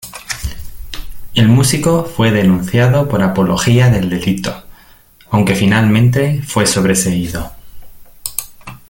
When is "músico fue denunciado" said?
1.47-3.07